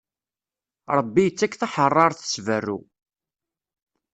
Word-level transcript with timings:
Ṛebbi 0.97 1.21
ittak 1.29 1.53
taḥeṛṛaṛt 1.59 2.19
s 2.31 2.35
berru. 2.45 2.77